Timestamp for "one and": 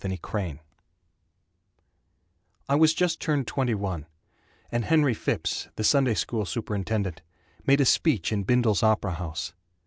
3.75-4.85